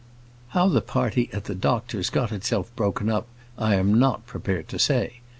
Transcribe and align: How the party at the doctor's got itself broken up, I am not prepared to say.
How 0.47 0.67
the 0.67 0.81
party 0.81 1.29
at 1.31 1.43
the 1.43 1.53
doctor's 1.53 2.09
got 2.09 2.31
itself 2.31 2.75
broken 2.75 3.07
up, 3.07 3.27
I 3.55 3.75
am 3.75 3.99
not 3.99 4.25
prepared 4.25 4.67
to 4.69 4.79
say. 4.79 5.21